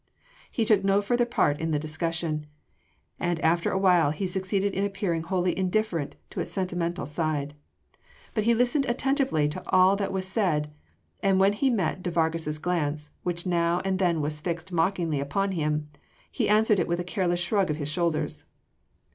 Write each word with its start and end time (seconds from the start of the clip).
He 0.49 0.65
took 0.65 0.83
no 0.83 0.99
further 0.99 1.27
part 1.27 1.59
in 1.59 1.69
the 1.69 1.77
discussion, 1.77 2.47
and 3.19 3.39
after 3.41 3.69
awhile 3.69 4.09
he 4.09 4.25
succeeded 4.25 4.73
in 4.73 4.83
appearing 4.83 5.21
wholly 5.21 5.55
indifferent 5.55 6.15
to 6.31 6.39
its 6.39 6.51
sentimental 6.51 7.05
side; 7.05 7.53
but 8.33 8.45
he 8.45 8.55
listened 8.55 8.87
attentively 8.87 9.47
to 9.49 9.61
all 9.69 9.95
that 9.97 10.11
was 10.11 10.25
said, 10.27 10.71
and 11.21 11.39
when 11.39 11.53
he 11.53 11.69
met 11.69 12.01
de 12.01 12.09
Vargas’ 12.09 12.57
glance, 12.57 13.11
which 13.21 13.45
now 13.45 13.79
and 13.85 13.99
then 13.99 14.21
was 14.21 14.39
fixed 14.39 14.71
mockingly 14.71 15.19
upon 15.19 15.51
him, 15.51 15.87
he 16.31 16.49
answered 16.49 16.79
it 16.79 16.87
with 16.87 16.99
a 16.99 17.03
careless 17.03 17.39
shrug 17.39 17.69
of 17.69 17.77
the 17.77 17.85
shoulders. 17.85 18.45